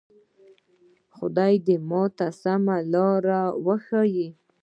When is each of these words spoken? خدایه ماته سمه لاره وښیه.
خدایه 1.15 1.75
ماته 1.89 2.27
سمه 2.41 2.77
لاره 2.93 3.41
وښیه. 3.65 4.27